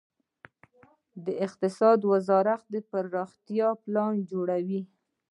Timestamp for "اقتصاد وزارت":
1.45-2.67